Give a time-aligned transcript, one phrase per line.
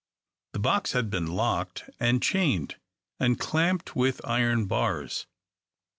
[0.53, 2.77] The box had been locked, and chained,
[3.19, 5.27] and clamped with iron bars.